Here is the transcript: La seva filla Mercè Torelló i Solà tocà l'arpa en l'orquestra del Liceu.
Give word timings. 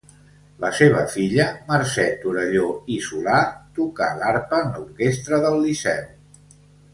La 0.61 0.69
seva 0.77 1.01
filla 1.15 1.43
Mercè 1.67 2.05
Torelló 2.23 2.69
i 2.95 2.97
Solà 3.09 3.35
tocà 3.79 4.09
l'arpa 4.23 4.63
en 4.63 4.73
l'orquestra 4.79 5.41
del 5.45 5.61
Liceu. 5.67 6.11